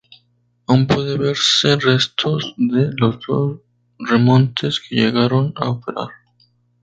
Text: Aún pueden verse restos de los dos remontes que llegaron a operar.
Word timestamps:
Aún 0.65 0.87
pueden 0.87 1.19
verse 1.19 1.75
restos 1.77 2.55
de 2.57 2.89
los 2.97 3.19
dos 3.27 3.59
remontes 3.99 4.79
que 4.79 4.95
llegaron 4.95 5.53
a 5.55 5.69
operar. 5.69 6.07